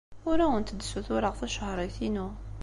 Ur 0.29 0.37
awent-d-ssutureɣ 0.45 1.33
tacehṛit-inu. 1.39 2.27